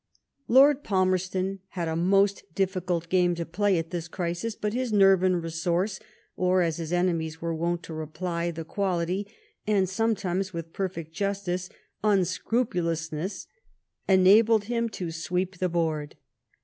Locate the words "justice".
11.13-11.69